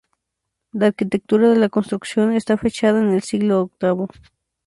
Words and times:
La 0.73 0.87
arquitectura 0.87 1.47
de 1.51 1.57
la 1.57 1.69
construcción 1.69 2.33
está 2.33 2.57
fechada 2.57 2.99
en 3.01 3.11
el 3.11 3.21
siglo 3.21 3.61
octavo. 3.61 4.07